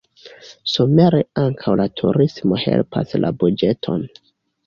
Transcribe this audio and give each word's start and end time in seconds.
Somere 0.75 1.19
ankaŭ 1.41 1.75
la 1.81 1.85
turismo 2.01 2.59
helpas 2.63 3.13
la 3.25 3.31
buĝeton. 3.43 4.09